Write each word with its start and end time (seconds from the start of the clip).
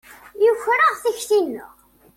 Yuker-aɣ 0.43 0.93
tikti-nneɣ. 1.03 1.71